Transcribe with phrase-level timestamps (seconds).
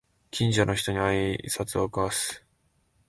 [0.31, 2.43] 近所の人に会いあいさつを交わす